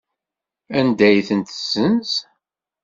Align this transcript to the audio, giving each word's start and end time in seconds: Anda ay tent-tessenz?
Anda 0.77 1.05
ay 1.09 1.19
tent-tessenz? 1.27 2.11